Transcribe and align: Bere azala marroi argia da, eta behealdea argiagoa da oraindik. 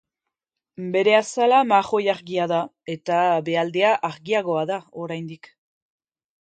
Bere 0.95 1.13
azala 1.17 1.59
marroi 1.73 2.01
argia 2.15 2.49
da, 2.53 2.63
eta 2.95 3.21
behealdea 3.51 3.95
argiagoa 4.13 4.67
da 4.75 4.81
oraindik. 5.07 5.55